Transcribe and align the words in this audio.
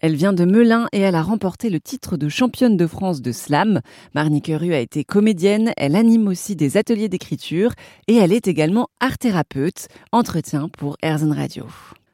Elle 0.00 0.14
vient 0.14 0.32
de 0.32 0.44
Melun 0.44 0.86
et 0.92 1.00
elle 1.00 1.16
a 1.16 1.22
remporté 1.22 1.70
le 1.70 1.80
titre 1.80 2.16
de 2.16 2.28
championne 2.28 2.76
de 2.76 2.86
France 2.86 3.20
de 3.20 3.32
slam. 3.32 3.80
Marnique 4.14 4.52
Rue 4.54 4.72
a 4.72 4.78
été 4.78 5.02
comédienne, 5.02 5.72
elle 5.76 5.96
anime 5.96 6.28
aussi 6.28 6.54
des 6.54 6.76
ateliers 6.76 7.08
d'écriture 7.08 7.72
et 8.06 8.14
elle 8.14 8.32
est 8.32 8.46
également 8.46 8.90
art 9.00 9.18
thérapeute. 9.18 9.88
Entretien 10.12 10.68
pour 10.68 10.96
Erzen 11.02 11.32
Radio. 11.32 11.66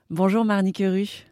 Bonjour 0.09 0.47
Marnique 0.47 0.79
Rue. 0.79 1.27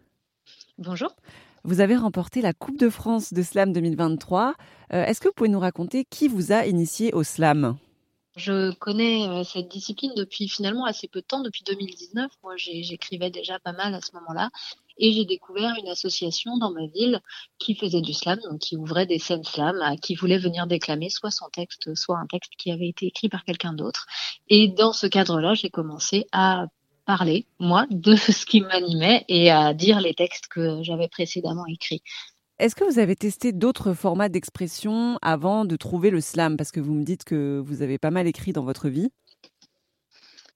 Bonjour. 0.76 1.16
Vous 1.64 1.80
avez 1.80 1.96
remporté 1.96 2.42
la 2.42 2.52
Coupe 2.52 2.78
de 2.78 2.90
France 2.90 3.32
de 3.32 3.42
slam 3.42 3.72
2023. 3.72 4.54
Euh, 4.92 5.04
est-ce 5.06 5.22
que 5.22 5.28
vous 5.28 5.34
pouvez 5.34 5.48
nous 5.48 5.58
raconter 5.58 6.04
qui 6.04 6.28
vous 6.28 6.52
a 6.52 6.66
initié 6.66 7.14
au 7.14 7.22
slam? 7.22 7.78
Je 8.36 8.72
connais 8.72 9.28
euh, 9.28 9.44
cette 9.44 9.68
discipline 9.68 10.12
depuis 10.16 10.48
finalement 10.48 10.86
assez 10.86 11.06
peu 11.06 11.20
de 11.20 11.26
temps, 11.26 11.42
depuis 11.42 11.64
2019. 11.66 12.30
Moi, 12.42 12.54
j'écrivais 12.56 13.30
déjà 13.30 13.58
pas 13.58 13.72
mal 13.72 13.94
à 13.94 14.00
ce 14.00 14.12
moment-là. 14.14 14.48
Et 14.98 15.12
j'ai 15.12 15.24
découvert 15.24 15.74
une 15.82 15.88
association 15.88 16.56
dans 16.58 16.70
ma 16.70 16.86
ville 16.86 17.20
qui 17.58 17.74
faisait 17.74 18.00
du 18.00 18.12
slam, 18.12 18.38
donc 18.48 18.60
qui 18.60 18.76
ouvrait 18.76 19.06
des 19.06 19.18
scènes 19.18 19.44
slam, 19.44 19.76
qui 20.00 20.14
voulait 20.14 20.38
venir 20.38 20.66
déclamer 20.66 21.10
soit 21.10 21.30
son 21.30 21.48
texte, 21.52 21.94
soit 21.94 22.18
un 22.18 22.26
texte 22.26 22.52
qui 22.58 22.70
avait 22.70 22.88
été 22.88 23.06
écrit 23.06 23.28
par 23.28 23.44
quelqu'un 23.44 23.72
d'autre. 23.72 24.06
Et 24.48 24.68
dans 24.68 24.92
ce 24.92 25.06
cadre-là, 25.06 25.54
j'ai 25.54 25.70
commencé 25.70 26.26
à 26.32 26.66
parler, 27.04 27.46
moi, 27.58 27.86
de 27.90 28.14
ce 28.16 28.46
qui 28.46 28.60
m'animait 28.60 29.24
et 29.28 29.50
à 29.50 29.74
dire 29.74 30.00
les 30.00 30.14
textes 30.14 30.46
que 30.48 30.82
j'avais 30.82 31.08
précédemment 31.08 31.66
écrits. 31.66 32.02
Est-ce 32.58 32.76
que 32.76 32.84
vous 32.84 33.00
avez 33.00 33.16
testé 33.16 33.52
d'autres 33.52 33.92
formats 33.92 34.28
d'expression 34.28 35.18
avant 35.20 35.64
de 35.64 35.74
trouver 35.74 36.10
le 36.10 36.20
slam? 36.20 36.56
Parce 36.56 36.70
que 36.70 36.80
vous 36.80 36.94
me 36.94 37.02
dites 37.02 37.24
que 37.24 37.60
vous 37.64 37.82
avez 37.82 37.98
pas 37.98 38.12
mal 38.12 38.28
écrit 38.28 38.52
dans 38.52 38.62
votre 38.62 38.88
vie. 38.88 39.10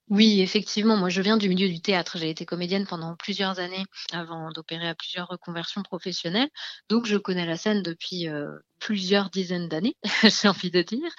Oui, 0.08 0.40
effectivement. 0.40 0.96
Moi, 0.96 1.08
je 1.08 1.20
viens 1.20 1.36
du 1.36 1.48
milieu 1.48 1.68
du 1.68 1.80
théâtre. 1.80 2.16
J'ai 2.18 2.30
été 2.30 2.46
comédienne 2.46 2.86
pendant 2.86 3.16
plusieurs 3.16 3.58
années 3.58 3.84
avant 4.12 4.50
d'opérer 4.52 4.88
à 4.88 4.94
plusieurs 4.94 5.26
reconversions 5.28 5.82
professionnelles. 5.82 6.48
Donc, 6.88 7.06
je 7.06 7.16
connais 7.16 7.44
la 7.44 7.56
scène 7.56 7.82
depuis 7.82 8.28
euh, 8.28 8.52
plusieurs 8.78 9.30
dizaines 9.30 9.68
d'années, 9.68 9.96
j'ai 10.22 10.48
envie 10.48 10.70
de 10.70 10.82
dire. 10.82 11.10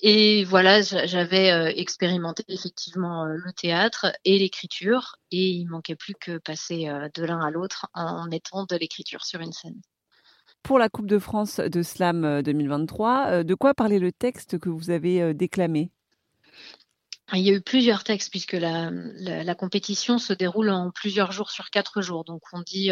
Et 0.00 0.44
voilà, 0.44 0.82
j'avais 0.82 1.52
euh, 1.52 1.72
expérimenté 1.76 2.44
effectivement 2.48 3.24
euh, 3.24 3.36
le 3.36 3.52
théâtre 3.52 4.12
et 4.24 4.38
l'écriture. 4.38 5.16
Et 5.30 5.48
il 5.50 5.66
manquait 5.66 5.96
plus 5.96 6.14
que 6.20 6.38
passer 6.38 6.88
de 7.14 7.24
l'un 7.24 7.40
à 7.40 7.50
l'autre 7.50 7.86
en 7.94 8.26
mettant 8.26 8.64
de 8.64 8.76
l'écriture 8.76 9.24
sur 9.24 9.40
une 9.40 9.52
scène 9.52 9.80
pour 10.66 10.80
la 10.80 10.88
Coupe 10.88 11.06
de 11.06 11.20
France 11.20 11.60
de 11.60 11.80
Slam 11.82 12.42
2023. 12.42 13.08
Euh, 13.08 13.30
euh, 13.30 13.42
de 13.44 13.54
quoi 13.54 13.72
parlait 13.72 14.00
le 14.00 14.10
texte 14.10 14.58
que 14.58 14.68
vous 14.68 14.90
avez 14.90 15.32
déclamé? 15.32 15.92
Il 17.32 17.40
y 17.40 17.50
a 17.50 17.54
eu 17.54 17.60
plusieurs 17.60 18.04
textes 18.04 18.30
puisque 18.30 18.52
la, 18.52 19.54
compétition 19.54 20.18
se 20.18 20.32
déroule 20.32 20.70
en 20.70 20.90
plusieurs 20.92 21.32
jours 21.32 21.50
sur 21.50 21.70
quatre 21.70 22.00
jours. 22.00 22.24
Donc 22.24 22.42
on 22.52 22.60
dit 22.60 22.90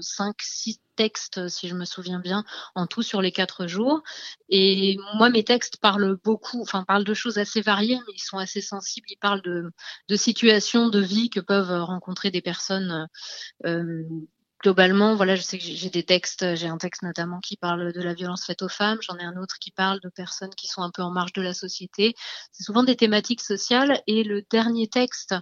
cinq, 0.00 0.36
six 0.42 0.80
textes, 0.96 1.48
si 1.48 1.68
je 1.68 1.74
me 1.74 1.86
souviens 1.86 2.20
bien, 2.20 2.44
en 2.74 2.86
tout 2.86 3.02
sur 3.02 3.22
les 3.22 3.32
quatre 3.32 3.66
jours. 3.66 4.02
Et 4.50 4.98
moi, 5.14 5.30
mes 5.30 5.44
textes 5.44 5.78
parlent 5.78 6.18
beaucoup, 6.22 6.60
enfin 6.60 6.84
parlent 6.84 7.04
de 7.04 7.14
choses 7.14 7.38
assez 7.38 7.62
variées, 7.62 7.98
mais 8.06 8.12
ils 8.14 8.22
sont 8.22 8.38
assez 8.38 8.60
sensibles. 8.60 9.06
Ils 9.10 9.16
parlent 9.16 9.42
de, 9.42 9.72
situations 10.16 10.90
de 10.90 11.00
vie 11.00 11.30
que 11.30 11.40
peuvent 11.40 11.82
rencontrer 11.82 12.30
des 12.30 12.42
personnes 12.42 13.08
globalement, 14.62 15.14
voilà, 15.14 15.36
je 15.36 15.42
sais 15.42 15.58
que 15.58 15.64
j'ai 15.64 15.90
des 15.90 16.02
textes, 16.02 16.54
j'ai 16.54 16.66
un 16.66 16.78
texte 16.78 17.02
notamment 17.02 17.40
qui 17.40 17.56
parle 17.56 17.92
de 17.92 18.02
la 18.02 18.14
violence 18.14 18.44
faite 18.44 18.62
aux 18.62 18.68
femmes, 18.68 18.98
j'en 19.02 19.16
ai 19.18 19.24
un 19.24 19.36
autre 19.36 19.58
qui 19.58 19.70
parle 19.70 20.00
de 20.00 20.08
personnes 20.08 20.54
qui 20.54 20.66
sont 20.66 20.82
un 20.82 20.90
peu 20.90 21.02
en 21.02 21.10
marge 21.10 21.32
de 21.32 21.42
la 21.42 21.54
société. 21.54 22.14
C'est 22.52 22.64
souvent 22.64 22.82
des 22.82 22.96
thématiques 22.96 23.40
sociales 23.40 24.02
et 24.06 24.22
le 24.22 24.42
dernier 24.50 24.88
texte 24.88 25.34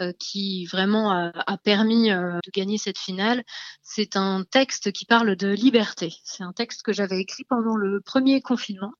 euh, 0.00 0.12
qui 0.18 0.66
vraiment 0.66 1.12
a, 1.12 1.58
permis 1.58 2.10
euh, 2.10 2.38
de 2.44 2.50
gagner 2.52 2.78
cette 2.78 2.98
finale, 2.98 3.44
c'est 3.82 4.16
un 4.16 4.44
texte 4.44 4.92
qui 4.92 5.06
parle 5.06 5.36
de 5.36 5.48
liberté. 5.48 6.14
C'est 6.24 6.42
un 6.42 6.52
texte 6.52 6.82
que 6.82 6.92
j'avais 6.92 7.20
écrit 7.20 7.44
pendant 7.44 7.76
le 7.76 8.00
premier 8.00 8.40
confinement 8.42 8.92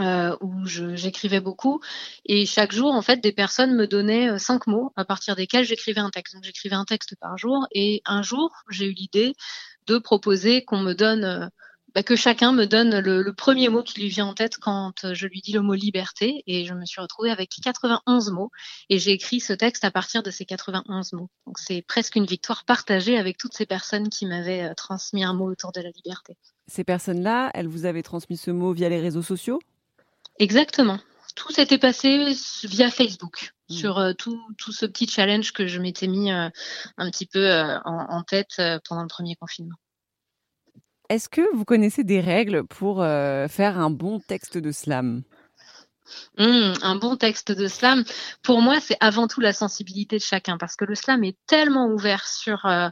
euh, 0.00 0.34
où 0.40 0.64
j'écrivais 0.64 1.40
beaucoup 1.40 1.82
et 2.24 2.46
chaque 2.46 2.72
jour 2.72 2.94
en 2.94 3.02
fait 3.02 3.18
des 3.18 3.30
personnes 3.30 3.76
me 3.76 3.86
donnaient 3.86 4.30
euh, 4.30 4.38
cinq 4.38 4.66
mots 4.66 4.90
à 4.96 5.04
partir 5.04 5.36
desquels 5.36 5.66
j'écrivais 5.66 6.00
un 6.00 6.08
texte. 6.08 6.32
Donc 6.32 6.44
j'écrivais 6.44 6.76
un 6.76 6.86
texte 6.86 7.14
par 7.20 7.36
jour 7.36 7.66
et 7.72 8.00
un 8.06 8.22
jour 8.22 8.52
j'ai 8.70 8.86
eu 8.86 8.92
l'idée 8.92 9.34
de 9.86 9.98
proposer 9.98 10.64
qu'on 10.64 10.78
me 10.78 10.94
donne 10.94 11.24
euh, 11.24 11.46
bah, 11.94 12.02
que 12.02 12.16
chacun 12.16 12.52
me 12.52 12.64
donne 12.64 13.00
le, 13.00 13.34
premier 13.34 13.68
mot 13.68 13.82
qui 13.82 14.00
lui 14.00 14.08
vient 14.08 14.24
en 14.24 14.32
tête 14.32 14.56
quand 14.56 15.12
je 15.12 15.26
lui 15.26 15.42
dis 15.42 15.52
le 15.52 15.60
mot 15.60 15.74
liberté 15.74 16.42
et 16.46 16.64
je 16.64 16.72
me 16.72 16.86
suis 16.86 17.02
retrouvée 17.02 17.30
avec 17.30 17.50
91 17.62 18.30
mots 18.30 18.50
et 18.88 18.98
j'ai 18.98 19.10
écrit 19.10 19.40
ce 19.40 19.52
texte 19.52 19.84
à 19.84 19.90
partir 19.90 20.22
de 20.22 20.30
ces 20.30 20.46
91 20.46 21.12
mots. 21.12 21.28
Donc 21.46 21.58
c'est 21.58 21.82
presque 21.82 22.16
une 22.16 22.24
victoire 22.24 22.64
partagée 22.64 23.18
avec 23.18 23.36
toutes 23.36 23.52
ces 23.52 23.66
personnes 23.66 24.08
qui 24.08 24.24
m'avaient 24.24 24.74
transmis 24.74 25.22
un 25.22 25.34
mot 25.34 25.50
autour 25.50 25.70
de 25.72 25.82
la 25.82 25.90
liberté. 25.90 26.38
Ces 26.66 26.82
personnes-là, 26.82 27.50
elles 27.52 27.68
vous 27.68 27.84
avaient 27.84 28.02
transmis 28.02 28.38
ce 28.38 28.50
mot 28.50 28.72
via 28.72 28.88
les 28.88 28.98
réseaux 28.98 29.20
sociaux? 29.20 29.60
Exactement. 30.38 30.98
Tout 31.34 31.52
s'était 31.52 31.78
passé 31.78 32.34
via 32.64 32.90
Facebook 32.90 33.52
hmm. 33.68 33.74
sur 33.74 33.98
euh, 33.98 34.12
tout, 34.12 34.38
ce 34.70 34.86
petit 34.86 35.06
challenge 35.06 35.52
que 35.52 35.66
je 35.66 35.80
m'étais 35.80 36.06
mis 36.06 36.30
euh, 36.30 36.48
un 36.98 37.10
petit 37.10 37.26
peu 37.26 37.50
euh, 37.50 37.78
en, 37.84 38.22
tête 38.22 38.60
pendant 38.88 39.02
le 39.02 39.08
premier 39.08 39.34
confinement. 39.36 39.76
Est-ce 41.08 41.28
que 41.28 41.42
vous 41.54 41.64
connaissez 41.64 42.04
des 42.04 42.20
règles 42.20 42.64
pour 42.64 42.98
faire 42.98 43.78
un 43.78 43.90
bon 43.90 44.20
texte 44.20 44.56
de 44.56 44.72
slam? 44.72 45.22
Mmh, 46.38 46.72
un 46.82 46.96
bon 46.96 47.16
texte 47.16 47.52
de 47.52 47.68
slam, 47.68 48.04
pour 48.42 48.60
moi, 48.60 48.80
c'est 48.80 48.96
avant 49.00 49.28
tout 49.28 49.40
la 49.40 49.52
sensibilité 49.52 50.16
de 50.18 50.22
chacun, 50.22 50.58
parce 50.58 50.76
que 50.76 50.84
le 50.84 50.94
slam 50.94 51.24
est 51.24 51.36
tellement 51.46 51.86
ouvert 51.86 52.26
sur 52.26 52.64
euh, 52.66 52.88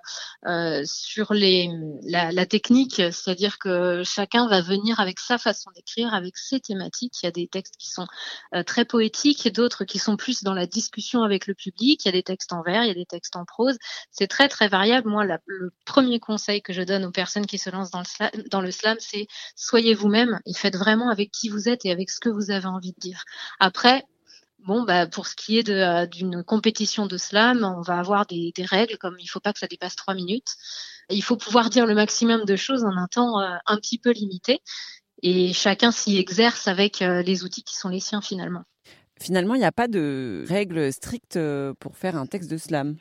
euh, 0.46 0.82
sur 0.84 1.32
les 1.32 1.70
la, 2.02 2.46
technique, 2.46 2.96
c'est-à-dire 2.96 3.58
que 3.58 4.02
chacun 4.04 4.48
va 4.48 4.60
venir 4.60 5.00
avec 5.00 5.18
sa 5.20 5.38
façon 5.38 5.70
d'écrire, 5.74 6.14
avec 6.14 6.36
ses 6.36 6.60
thématiques. 6.60 7.14
Il 7.22 7.26
y 7.26 7.28
a 7.28 7.32
des 7.32 7.48
textes 7.48 7.76
qui 7.78 7.90
sont 7.90 8.06
euh, 8.54 8.62
très 8.62 8.84
poétiques, 8.84 9.52
d'autres 9.52 9.84
qui 9.84 9.98
sont 9.98 10.16
plus 10.16 10.42
dans 10.42 10.54
la 10.54 10.66
discussion 10.66 11.22
avec 11.22 11.46
le 11.46 11.54
public. 11.54 12.04
Il 12.04 12.08
y 12.08 12.10
a 12.10 12.12
des 12.12 12.22
textes 12.22 12.52
en 12.52 12.62
vers, 12.62 12.84
il 12.84 12.88
y 12.88 12.90
a 12.90 12.94
des 12.94 13.06
textes 13.06 13.36
en 13.36 13.44
prose. 13.44 13.76
C'est 14.10 14.28
très 14.28 14.48
très 14.48 14.68
variable. 14.68 15.08
Moi, 15.08 15.24
le 15.24 15.72
premier 15.84 16.20
conseil 16.20 16.62
que 16.62 16.72
je 16.72 16.82
donne 16.82 17.04
aux 17.04 17.10
personnes 17.12 17.46
qui 17.46 17.58
se 17.58 17.70
lancent 17.70 17.90
dans 17.90 18.00
le 18.60 18.70
slam, 18.70 18.70
slam, 18.70 18.96
c'est 19.00 19.26
soyez 19.56 19.94
vous-même 19.94 20.40
et 20.46 20.54
faites 20.54 20.76
vraiment 20.76 21.10
avec 21.10 21.30
qui 21.30 21.48
vous 21.48 21.68
êtes 21.68 21.84
et 21.84 21.90
avec 21.90 22.10
ce 22.10 22.20
que 22.20 22.28
vous 22.28 22.50
avez 22.50 22.66
envie 22.66 22.92
de 22.92 22.99
dire. 23.00 23.24
Après, 23.58 24.04
Bon, 24.66 24.82
bah, 24.82 25.06
pour 25.06 25.26
ce 25.26 25.34
qui 25.34 25.58
est 25.58 25.68
euh, 25.70 26.06
d'une 26.06 26.44
compétition 26.44 27.06
de 27.06 27.16
slam, 27.16 27.64
on 27.64 27.80
va 27.80 27.98
avoir 27.98 28.26
des, 28.26 28.52
règles 28.58 28.98
comme 28.98 29.16
il 29.18 29.24
ne 29.24 29.28
faut 29.28 29.40
pas 29.40 29.52
que 29.52 29.58
ça 29.58 29.66
dépasse 29.66 29.96
trois 29.96 30.14
minutes. 30.14 30.54
Il 31.08 31.22
faut 31.22 31.36
pouvoir 31.36 31.70
dire 31.70 31.86
le 31.86 31.94
maximum 31.94 32.44
de 32.44 32.56
choses 32.56 32.84
en 32.84 32.96
un 32.96 33.06
temps 33.06 33.40
euh, 33.40 33.56
un 33.66 33.76
petit 33.76 33.98
peu 33.98 34.10
limité. 34.10 34.60
Et 35.22 35.52
chacun 35.52 35.90
s'y 35.90 36.18
exerce 36.18 36.68
avec 36.68 37.00
euh, 37.00 37.22
les 37.22 37.42
outils 37.44 37.62
qui 37.62 37.76
sont 37.76 37.88
les 37.88 38.00
siens 38.00 38.20
finalement. 38.20 38.64
Finalement, 39.18 39.54
il 39.54 39.58
n'y 39.58 39.66
a 39.66 39.72
pas 39.72 39.88
de 39.88 40.44
règles 40.48 40.92
strictes 40.92 41.38
pour 41.78 41.96
faire 41.96 42.16
un 42.16 42.26
texte 42.26 42.50
de 42.50 42.56
slam. 42.56 42.96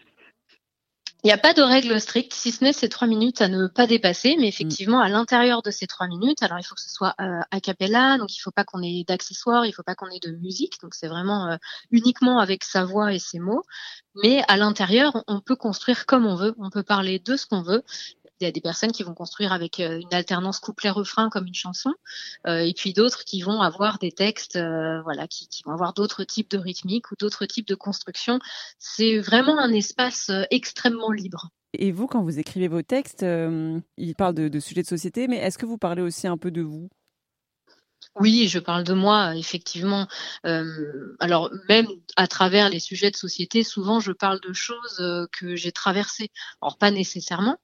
Il 1.24 1.28
n'y 1.28 1.34
a 1.34 1.38
pas 1.38 1.54
de 1.54 1.62
règle 1.62 2.00
stricte, 2.00 2.34
si 2.34 2.54
ce 2.54 2.64
n'est 2.64 2.72
ces 2.72 2.88
trois 2.88 3.06
minutes 3.06 3.42
à 3.42 3.50
ne 3.50 3.68
pas 3.68 3.88
dépasser, 3.88 4.38
mais 4.40 4.48
effectivement, 4.48 5.02
à 5.02 5.10
l'intérieur 5.10 5.62
de 5.62 5.70
ces 5.70 5.86
trois 5.86 6.08
minutes, 6.08 6.42
alors 6.44 6.60
il 6.60 6.64
faut 6.64 6.76
que 6.76 6.82
ce 6.82 6.90
soit 6.90 7.14
euh, 7.20 7.42
a 7.52 7.60
cappella, 7.60 8.18
donc 8.18 8.34
il 8.34 8.40
ne 8.40 8.44
faut 8.44 8.52
pas 8.52 8.64
qu'on 8.64 8.82
ait 8.82 9.04
d'accessoires, 9.06 9.66
il 9.66 9.70
ne 9.70 9.74
faut 9.74 9.84
pas 9.84 9.96
qu'on 9.96 10.10
ait 10.10 10.22
de 10.22 10.32
musique, 10.32 10.80
donc 10.82 10.94
c'est 10.94 11.10
vraiment 11.10 11.48
euh, 11.48 11.58
uniquement 11.92 12.40
avec 12.40 12.64
sa 12.64 12.86
voix 12.86 13.14
et 13.14 13.20
ses 13.20 13.40
mots. 13.40 13.64
Mais 14.24 14.44
à 14.48 14.56
l'intérieur, 14.56 15.24
on 15.28 15.42
peut 15.42 15.58
construire 15.58 16.06
comme 16.06 16.26
on 16.26 16.36
veut, 16.36 16.56
on 16.58 16.70
peut 16.70 16.84
parler 16.84 17.20
de 17.20 17.36
ce 17.36 17.46
qu'on 17.46 17.64
veut, 17.64 17.84
il 18.40 18.46
y 18.46 18.48
a 18.48 18.52
des 18.52 18.62
personnes 18.62 18.92
qui 18.92 19.04
vont 19.04 19.14
construire 19.14 19.52
avec 19.52 19.80
euh, 19.80 20.00
une 20.00 20.14
alternance 20.14 20.60
couplet-refrain 20.60 21.30
comme 21.30 21.48
une 21.48 21.54
chanson, 21.54 21.94
euh, 22.48 22.60
et 22.60 22.74
puis 22.74 22.94
d'autres 22.94 23.24
qui 23.26 23.42
vont 23.42 23.62
avoir 23.62 24.00
des 24.00 24.12
textes, 24.12 24.56
euh, 24.56 25.02
voilà, 25.04 25.28
qui, 25.28 25.48
vont 25.66 25.74
avoir 25.74 25.94
d'autres 25.94 26.24
types 26.24 26.50
de 26.52 26.58
rythmiques 26.58 27.12
ou 27.12 27.16
d'autres 27.20 27.46
types 27.46 27.68
de 27.68 27.76
construction. 27.76 28.40
C'est 28.78 29.20
vraiment 29.20 29.60
un 29.60 29.72
espace 29.74 30.32
extrêmement 30.52 31.12
libre. 31.12 31.50
Et 31.74 31.92
vous, 31.92 32.08
quand 32.08 32.24
vous 32.24 32.40
écrivez 32.40 32.68
vos 32.68 32.82
textes, 32.82 33.24
ils 33.24 34.16
parlent 34.16 34.34
de, 34.34 34.48
de 34.48 34.60
sujets 34.60 34.82
de 34.82 34.88
société, 34.88 35.28
mais 35.28 35.38
est-ce 35.38 35.58
que 35.58 35.66
vous 35.66 35.78
parlez 35.78 36.02
aussi 36.02 36.28
un 36.28 36.38
peu 36.38 36.50
de 36.50 36.62
vous? 36.62 36.90
Oui, 38.20 38.48
je 38.50 38.60
parle 38.60 38.84
de 38.84 38.94
moi, 38.94 39.36
effectivement. 39.36 40.08
Euh, 40.46 41.16
alors 41.20 41.52
même 41.70 41.88
à 42.18 42.28
travers 42.28 42.70
les 42.70 42.80
sujets 42.80 43.12
de 43.12 43.16
société, 43.16 43.64
souvent 43.64 44.00
je 44.00 44.12
parle 44.12 44.42
de 44.42 44.52
choses 44.52 45.00
euh, 45.00 45.26
que 45.32 45.56
j'ai 45.56 45.72
traversées. 45.72 46.30
Alors 46.62 46.78
pas 46.78 46.92
nécessairement, 46.92 47.58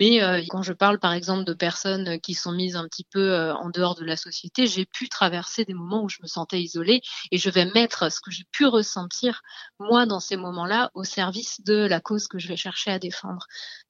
mais 0.00 0.22
euh, 0.22 0.42
quand 0.48 0.62
je 0.62 0.72
parle 0.72 0.98
par 0.98 1.12
exemple 1.12 1.44
de 1.44 1.52
personnes 1.52 2.20
qui 2.20 2.34
sont 2.34 2.52
mises 2.52 2.76
un 2.76 2.86
petit 2.88 3.04
peu 3.04 3.50
en 3.50 3.68
dehors 3.70 3.96
de 3.96 4.04
la 4.04 4.16
société, 4.16 4.66
j'ai 4.66 4.86
pu 4.86 5.08
traverser 5.08 5.64
des 5.64 5.74
moments 5.74 6.04
où 6.04 6.08
je 6.08 6.18
me 6.22 6.28
sentais 6.28 6.62
isolée 6.62 7.02
et 7.30 7.38
je 7.38 7.50
vais 7.50 7.66
mettre 7.66 8.10
ce 8.10 8.20
que 8.20 8.30
j'ai 8.30 8.44
pu 8.50 8.66
ressentir 8.66 9.42
moi 9.78 10.06
dans 10.06 10.20
ces 10.20 10.36
moments-là 10.36 10.90
au 10.94 11.04
service 11.04 11.60
de 11.64 11.86
la 11.86 12.00
cause 12.00 12.28
que 12.28 12.38
je 12.38 12.48
vais 12.48 12.56
chercher 12.56 12.92
à 12.92 12.98
défendre. 12.98 13.46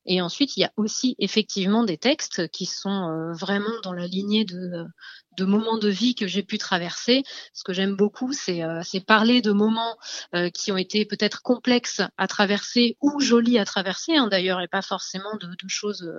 Et 0.06 0.21
ensuite, 0.23 0.56
il 0.56 0.61
y 0.61 0.65
a 0.65 0.73
aussi 0.77 1.15
effectivement 1.19 1.85
des 1.85 1.99
textes 1.99 2.49
qui 2.49 2.67
sont 2.67 3.33
vraiment 3.35 3.79
dans 3.83 3.93
la 3.93 4.06
lignée 4.06 4.47
de, 4.47 4.87
de 5.38 5.44
moments 5.44 5.79
de 5.79 5.88
vie 5.88 6.14
que 6.14 6.26
j'ai 6.26 6.43
pu 6.43 6.58
traverser. 6.58 7.23
Ce 7.55 7.64
que 7.64 7.73
j'aime 7.73 7.96
beaucoup, 7.96 8.32
c'est 8.32 8.61
parler 9.06 9.40
de 9.40 9.52
moments 9.52 9.96
qui 10.52 10.73
ont 10.73 10.76
été 10.76 11.05
peut-être 11.06 11.43
complexes 11.43 12.02
à 12.19 12.26
traverser 12.26 12.96
ou 13.00 13.20
jolis 13.20 13.58
à 13.58 13.64
traverser, 13.64 14.17
hein, 14.17 14.26
d'ailleurs, 14.26 14.61
et 14.61 14.69
pas 14.69 14.82
forcément 14.82 15.35
de, 15.40 15.49
choses 15.69 16.12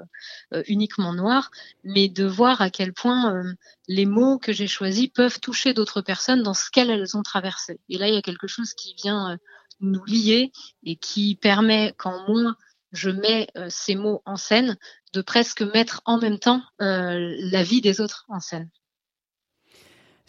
uniquement 0.68 1.14
noires, 1.14 1.52
mais 1.84 2.08
de 2.08 2.26
voir 2.26 2.62
à 2.62 2.70
quel 2.70 2.94
point 2.94 3.44
les 3.88 4.06
mots 4.06 4.40
que 4.40 4.54
j'ai 4.54 4.68
choisis 4.68 5.08
peuvent 5.08 5.40
toucher 5.40 5.74
d'autres 5.74 6.02
personnes 6.02 6.44
dans 6.44 6.54
ce 6.54 6.70
qu'elles 6.72 7.18
ont 7.18 7.24
traversé. 7.24 7.80
Et 7.90 7.98
là, 7.98 8.08
il 8.08 8.16
y 8.16 8.18
a 8.18 8.22
quelque 8.22 8.48
chose 8.48 8.74
qui 8.74 8.96
vient 8.96 9.38
nous 9.82 10.04
lier 10.06 10.52
et 10.84 10.96
qui 10.96 11.36
permet, 11.36 11.94
quand 11.98 12.28
moi 12.28 12.56
je 12.92 13.10
mets 13.10 13.48
euh, 13.58 13.68
ces 13.70 13.96
mots 13.96 14.22
en 14.26 14.36
scène, 14.36 14.78
de 15.14 15.22
presque 15.22 15.62
mettre 15.62 16.02
en 16.06 16.20
même 16.20 16.40
temps 16.40 16.62
euh, 16.82 17.36
la 17.40 17.64
vie 17.64 17.82
des 17.82 18.02
autres 18.02 18.26
en 18.30 18.40
scène. 18.40 18.70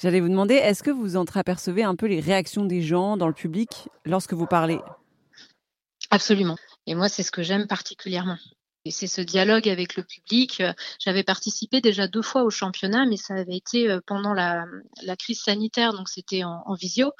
J'allais 0.03 0.21
vous 0.21 0.31
demander, 0.31 0.55
est-ce 0.55 0.83
que 0.83 0.91
vous 0.91 1.19
entreapercevez 1.19 1.83
un 1.83 1.95
peu 1.95 2.07
les 2.07 2.21
réactions 2.21 2.65
des 2.65 2.81
gens 2.81 3.19
dans 3.19 3.27
le 3.27 3.35
public 3.35 3.91
lorsque 4.07 4.33
vous 4.33 4.47
parlez? 4.47 4.79
Absolument. 6.11 6.57
Et 6.87 6.95
moi, 6.95 7.11
c'est 7.11 7.23
ce 7.23 7.31
que 7.31 7.43
j'aime 7.43 7.67
particulièrement. 7.67 8.39
Et 8.87 8.91
c'est 8.91 9.07
ce 9.07 9.21
dialogue 9.21 9.69
avec 9.69 9.97
le 9.97 10.03
public. 10.03 10.63
J'avais 10.99 11.23
participé 11.23 11.83
déjà 11.83 12.09
deux 12.09 12.23
fois 12.23 12.45
au 12.45 12.51
championnat, 12.51 13.05
mais 13.05 13.19
ça 13.19 13.35
avait 13.35 13.57
été 13.57 13.91
euh, 13.91 14.01
pendant 14.07 14.33
la, 14.33 14.65
crise 15.19 15.43
sanitaire, 15.43 15.93
donc 15.93 16.09
c'était 16.09 16.45
en, 16.45 16.75
visio. 16.75 17.13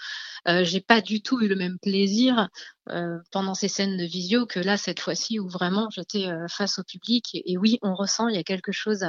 Euh, 0.49 0.65
J'ai 0.65 0.81
pas 0.81 1.03
du 1.03 1.21
tout 1.21 1.39
eu 1.43 1.49
le 1.49 1.57
même 1.57 1.79
plaisir 1.79 2.49
euh, 2.89 3.19
pendant 3.31 3.55
ces 3.55 3.69
scènes 3.69 3.99
de 3.99 4.05
visio 4.05 4.47
que 4.47 4.59
là 4.59 4.79
cette 4.79 5.01
fois-ci 5.01 5.39
où 5.39 5.49
vraiment 5.51 5.89
j'étais 5.91 6.29
euh, 6.29 6.47
face 6.49 6.79
au 6.79 6.83
public. 6.83 7.29
Et, 7.35 7.59
oui, 7.59 7.79
on 7.83 7.95
ressent, 7.95 8.29
il 8.29 8.37
y 8.37 8.39
a 8.39 8.43
quelque 8.43 8.73
chose 8.73 9.05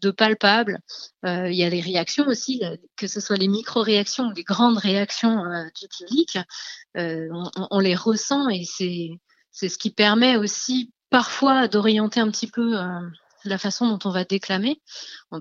de 0.00 0.10
palpable. 0.10 0.80
il 1.22 1.54
y 1.54 1.62
a 1.62 1.68
les 1.68 1.80
réactions 1.80 2.26
aussi, 2.26 2.60
que 2.96 3.06
ce 3.06 3.20
soit 3.20 3.36
les 3.36 3.48
micro-réactions 3.48 4.26
ou 4.26 4.32
les 4.32 4.42
grandes 4.42 4.78
réactions 4.78 5.44
du 5.80 5.86
public. 5.88 6.38
On, 6.96 7.50
on, 7.70 7.78
les 7.78 7.94
ressent 7.94 8.48
et 8.48 8.64
c'est 8.64 9.10
c'est 9.52 9.68
ce 9.68 9.78
qui 9.78 9.90
permet 9.90 10.36
aussi 10.36 10.92
parfois 11.14 11.68
d'orienter 11.68 12.18
un 12.18 12.28
petit 12.28 12.48
peu 12.48 12.76
euh, 12.76 12.98
la 13.44 13.56
façon 13.56 13.86
dont 13.86 14.00
on 14.04 14.10
va 14.10 14.24
déclamer, 14.24 14.80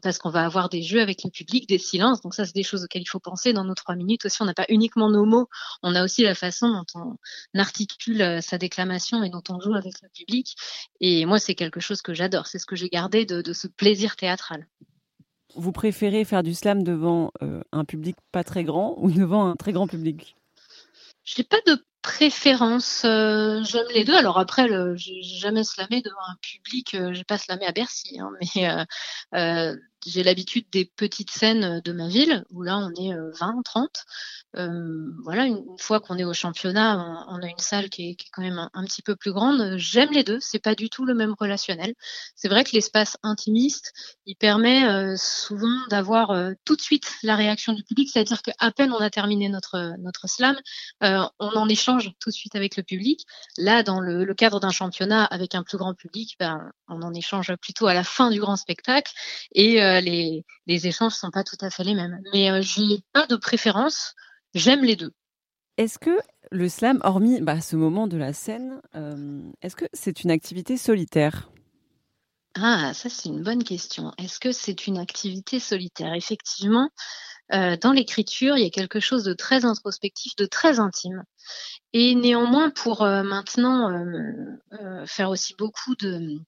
parce 0.04 0.20
qu'on 0.20 0.30
va 0.30 0.46
avoir 0.46 0.70
des 0.70 0.84
jeux 0.84 1.02
avec 1.02 1.24
le 1.24 1.32
public, 1.32 1.68
des 1.68 1.80
silences. 1.80 2.22
Donc 2.22 2.36
ça, 2.36 2.46
c'est 2.46 2.54
des 2.54 2.62
choses 2.62 2.84
auxquelles 2.84 3.02
il 3.02 3.10
faut 3.10 3.20
penser 3.20 3.54
dans 3.54 3.64
nos 3.64 3.74
trois 3.74 3.96
minutes. 3.96 4.24
Aussi, 4.26 4.40
on 4.44 4.46
n'a 4.46 4.54
pas 4.54 4.68
uniquement 4.70 5.10
nos 5.10 5.26
mots, 5.26 5.48
on 5.82 5.96
a 5.96 6.04
aussi 6.04 6.22
la 6.22 6.36
façon 6.36 6.70
dont 6.70 7.18
on 7.56 7.60
articule 7.60 8.22
euh, 8.22 8.40
sa 8.40 8.60
déclamation 8.60 9.24
et 9.24 9.32
dont 9.32 9.42
on 9.50 9.60
joue 9.60 9.74
avec 9.74 9.96
le 10.04 10.10
public. 10.10 10.56
Et 11.02 11.26
moi, 11.26 11.40
c'est 11.40 11.56
quelque 11.56 11.80
chose 11.80 12.04
que 12.04 12.14
j'adore. 12.14 12.46
C'est 12.46 12.60
ce 12.60 12.68
que 12.68 12.76
j'ai 12.76 12.90
gardé 12.90 13.26
de, 13.26 13.52
ce 13.52 13.66
plaisir 13.66 14.16
théâtral. 14.16 14.68
Vous 15.56 15.72
préférez 15.72 16.24
faire 16.24 16.44
du 16.44 16.54
slam 16.54 16.84
devant 16.84 17.32
euh, 17.42 17.64
un 17.72 17.84
public 17.84 18.16
pas 18.32 18.44
très 18.44 18.64
grand 18.64 18.94
ou 19.00 19.10
devant 19.10 19.48
un 19.48 19.56
très 19.56 19.72
grand 19.72 19.88
public? 19.88 20.36
Je 21.24 21.42
n'ai 21.42 21.46
pas 21.46 21.62
de 21.66 21.84
préférence, 22.04 23.06
euh, 23.06 23.64
j'aime 23.64 23.88
les 23.94 24.04
deux. 24.04 24.16
Alors 24.16 24.38
après, 24.38 24.68
j'ai 24.96 25.24
jamais 25.24 25.64
slamé 25.64 26.02
devant 26.02 26.22
un 26.30 26.36
public, 26.42 26.94
euh, 26.94 27.14
j'ai 27.14 27.24
pas 27.24 27.40
slamé 27.40 27.66
à 27.66 27.72
Bercy, 27.72 28.20
hein, 28.20 28.30
mais 28.56 28.70
euh, 28.70 28.86
euh 29.34 29.76
j'ai 30.06 30.24
l'habitude 30.24 30.66
des 30.72 30.86
petites 30.86 31.32
scènes 31.32 31.82
de 31.84 31.92
ma 31.92 32.08
ville 32.08 32.44
où 32.52 32.64
là 32.64 32.78
on 32.78 32.90
est 33.02 33.14
20, 33.40 33.62
30. 33.64 33.90
Euh, 34.56 35.12
voilà, 35.24 35.46
une, 35.46 35.64
fois 35.80 36.00
qu'on 36.00 36.18
est 36.18 36.24
au 36.24 36.34
championnat, 36.34 37.26
on, 37.28 37.42
a 37.42 37.48
une 37.48 37.58
salle 37.58 37.90
qui 37.90 38.12
est, 38.12 38.16
qui 38.16 38.28
est 38.28 38.30
quand 38.32 38.44
même 38.44 38.70
un, 38.74 38.86
petit 38.86 39.02
peu 39.02 39.16
plus 39.16 39.32
grande. 39.32 39.78
J'aime 39.78 40.12
les 40.12 40.24
deux, 40.24 40.40
c'est 40.40 40.60
pas 40.60 40.76
du 40.76 40.90
tout 40.90 41.06
le 41.06 41.16
même 41.16 41.34
relationnel. 41.40 41.94
C'est 42.36 42.50
vrai 42.50 42.64
que 42.64 42.72
l'espace 42.74 43.18
intimiste, 43.24 43.94
il 44.26 44.36
permet 44.36 44.86
euh, 44.86 45.16
souvent 45.18 45.76
d'avoir 45.90 46.32
euh, 46.32 46.52
tout 46.66 46.76
de 46.76 46.82
suite 46.82 47.12
la 47.24 47.36
réaction 47.36 47.74
du 47.74 47.84
public, 47.84 48.10
c'est-à-dire 48.12 48.42
qu'à 48.44 48.72
peine 48.72 48.92
on 48.92 49.00
a 49.00 49.10
terminé 49.10 49.50
notre 49.50 49.96
notre 50.00 50.28
slam, 50.28 50.56
on 51.02 51.30
en 51.40 51.68
échange 51.68 52.12
tout 52.20 52.30
de 52.30 52.36
suite 52.36 52.56
avec 52.56 52.78
le 52.78 52.84
public. 52.84 53.26
Là, 53.58 53.84
dans 53.84 54.00
le, 54.00 54.24
le 54.24 54.34
cadre 54.34 54.60
d'un 54.60 54.70
championnat 54.70 55.26
avec 55.26 55.56
un 55.56 55.64
plus 55.64 55.78
grand 55.78 55.94
public, 55.94 56.36
ben, 56.40 56.72
on 56.88 57.02
en 57.02 57.14
échange 57.14 57.56
plutôt 57.56 57.88
à 57.88 57.94
la 57.94 58.04
fin 58.04 58.30
du 58.30 58.40
grand 58.40 58.56
spectacle 58.56 59.12
et 59.54 59.82
euh, 59.82 59.93
les, 60.02 60.46
les 60.68 60.88
échanges 60.88 61.14
sont 61.14 61.32
pas 61.32 61.44
tout 61.44 61.58
à 61.62 61.70
fait 61.70 61.84
les 61.84 61.96
mêmes. 61.96 62.20
Mais 62.34 62.52
euh, 62.52 62.62
j'ai 62.62 63.04
pas 63.12 63.26
de 63.28 63.36
préférence, 63.36 64.16
j'aime 64.54 64.84
les 64.84 64.96
deux. 64.96 65.12
Est-ce 65.78 65.98
que 65.98 66.18
le 66.52 66.70
slam, 66.70 67.00
hormis 67.04 67.42
bah, 67.42 67.62
ce 67.62 67.76
moment 67.76 68.08
de 68.08 68.18
la 68.18 68.34
scène, 68.34 68.82
euh, 68.96 69.42
est-ce 69.62 69.76
que 69.76 69.86
c'est 69.94 70.24
une 70.24 70.32
activité 70.32 70.78
solitaire? 70.78 71.50
Ah, 72.56 72.94
ça 72.94 73.10
c'est 73.10 73.30
une 73.30 73.42
bonne 73.42 73.64
question. 73.64 74.12
Est-ce 74.20 74.40
que 74.40 74.52
c'est 74.52 74.86
une 74.86 75.00
activité 75.00 75.60
solitaire? 75.60 76.14
Effectivement, 76.14 76.90
dans 77.50 77.92
l'écriture, 77.92 78.58
il 78.58 78.64
y 78.64 78.68
a 78.68 78.70
quelque 78.70 79.00
chose 79.00 79.24
de 79.24 79.34
très 79.34 79.66
introspectif, 79.66 80.36
de 80.36 80.46
très 80.46 80.80
intime. 80.80 81.24
Et 81.94 82.14
néanmoins, 82.14 82.70
pour 82.70 83.02
maintenant 83.02 83.90
faire 85.08 85.32
aussi 85.32 85.56
beaucoup 85.58 85.96
de, 85.96 86.40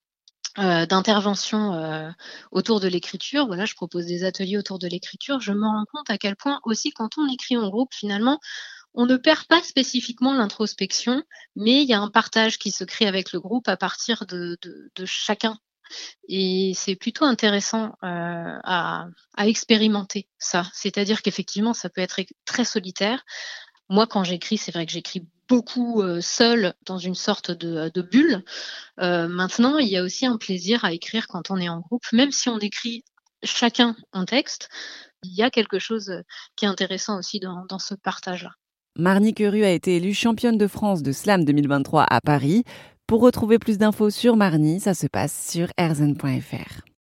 euh, 0.57 0.85
d'intervention 0.85 1.73
euh, 1.73 2.09
autour 2.51 2.79
de 2.79 2.87
l'écriture. 2.87 3.45
Voilà, 3.47 3.65
je 3.65 3.75
propose 3.75 4.05
des 4.05 4.23
ateliers 4.23 4.57
autour 4.57 4.79
de 4.79 4.87
l'écriture. 4.87 5.41
Je 5.41 5.51
me 5.51 5.65
rends 5.65 5.85
compte 5.91 6.09
à 6.09 6.17
quel 6.17 6.35
point 6.35 6.59
aussi 6.63 6.91
quand 6.91 7.17
on 7.17 7.27
écrit 7.27 7.57
en 7.57 7.69
groupe, 7.69 7.93
finalement, 7.93 8.39
on 8.93 9.05
ne 9.05 9.17
perd 9.17 9.43
pas 9.47 9.61
spécifiquement 9.61 10.33
l'introspection, 10.33 11.23
mais 11.57 11.83
il 11.83 11.89
y 11.89 11.93
a 11.93 11.99
un 11.99 12.09
partage 12.09 12.57
qui 12.57 12.71
se 12.71 12.85
crée 12.85 13.05
avec 13.05 13.33
le 13.33 13.41
groupe 13.41 13.67
à 13.67 13.75
partir 13.75 14.25
de, 14.25 14.57
de, 14.61 15.05
chacun. 15.05 15.57
Et 16.29 16.71
c'est 16.73 16.95
plutôt 16.95 17.25
intéressant 17.25 17.97
euh, 18.03 18.57
à, 18.63 19.07
à 19.35 19.47
expérimenter 19.47 20.29
ça. 20.39 20.65
C'est-à-dire 20.73 21.21
qu'effectivement, 21.21 21.73
ça 21.73 21.89
peut 21.89 22.01
être 22.01 22.21
très 22.45 22.63
solitaire. 22.63 23.25
Moi, 23.89 24.07
quand 24.07 24.23
j'écris, 24.23 24.57
c'est 24.57 24.71
vrai 24.71 24.85
que 24.85 24.91
j'écris 24.91 25.25
beaucoup 25.47 26.01
euh, 26.01 26.21
seul 26.21 26.73
dans 26.85 26.97
une 26.97 27.15
sorte 27.15 27.51
de, 27.51 27.91
de 27.93 28.01
bulle. 28.01 28.43
Euh, 28.99 29.27
maintenant, 29.27 29.77
il 29.77 29.87
y 29.87 29.97
a 29.97 30.03
aussi 30.03 30.25
un 30.25 30.37
plaisir 30.37 30.83
à 30.85 30.91
écrire 30.91 31.27
quand 31.27 31.51
on 31.51 31.57
est 31.57 31.69
en 31.69 31.79
groupe, 31.79 32.05
même 32.11 32.31
si 32.31 32.49
on 32.49 32.57
écrit 32.59 33.03
chacun 33.43 33.95
un 34.11 34.25
texte. 34.25 34.69
Il 35.23 35.33
y 35.33 35.43
a 35.43 35.49
quelque 35.49 35.79
chose 35.79 36.11
qui 36.55 36.65
est 36.65 36.67
intéressant 36.67 37.19
aussi 37.19 37.39
dans, 37.39 37.65
dans 37.67 37.79
ce 37.79 37.95
partage-là. 37.95 38.51
Marnie 38.97 39.33
Queru 39.33 39.63
a 39.63 39.71
été 39.71 39.97
élue 39.97 40.13
championne 40.13 40.57
de 40.57 40.67
France 40.67 41.03
de 41.03 41.11
Slam 41.11 41.43
2023 41.43 42.05
à 42.09 42.21
Paris. 42.21 42.63
Pour 43.07 43.21
retrouver 43.21 43.59
plus 43.59 43.77
d'infos 43.77 44.09
sur 44.09 44.35
Marnie, 44.35 44.79
ça 44.79 44.93
se 44.93 45.07
passe 45.07 45.51
sur 45.51 45.67
erzen.fr. 45.77 46.94